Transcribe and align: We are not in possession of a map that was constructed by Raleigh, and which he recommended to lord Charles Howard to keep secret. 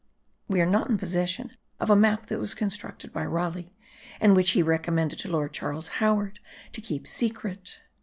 We 0.47 0.61
are 0.61 0.65
not 0.65 0.89
in 0.89 0.97
possession 0.97 1.57
of 1.79 1.91
a 1.91 1.95
map 1.95 2.25
that 2.25 2.39
was 2.39 2.55
constructed 2.55 3.13
by 3.13 3.23
Raleigh, 3.23 3.75
and 4.19 4.35
which 4.35 4.49
he 4.57 4.63
recommended 4.63 5.19
to 5.19 5.29
lord 5.29 5.53
Charles 5.53 5.89
Howard 6.01 6.39
to 6.73 6.81
keep 6.81 7.05
secret. 7.05 7.77